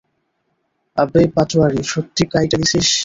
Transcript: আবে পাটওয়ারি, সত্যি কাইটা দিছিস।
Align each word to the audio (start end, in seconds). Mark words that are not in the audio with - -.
আবে 0.97 1.21
পাটওয়ারি, 1.35 1.81
সত্যি 1.91 2.23
কাইটা 2.31 2.55
দিছিস। 2.61 2.87